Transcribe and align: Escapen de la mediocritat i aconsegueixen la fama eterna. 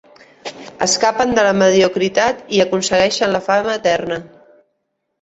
Escapen 0.85 1.35
de 1.41 1.43
la 1.49 1.53
mediocritat 1.59 2.43
i 2.59 2.65
aconsegueixen 2.67 3.39
la 3.39 3.45
fama 3.53 3.81
eterna. 3.83 4.23